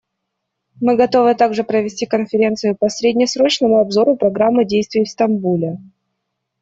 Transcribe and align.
Мы 0.79 0.95
готовы 0.97 1.35
также 1.35 1.63
провести 1.63 2.07
конференцию 2.07 2.75
по 2.75 2.89
среднесрочному 2.89 3.77
обзору 3.77 4.15
Программы 4.17 4.65
действий 4.65 5.03
в 5.03 5.07
Стамбуле. 5.09 5.77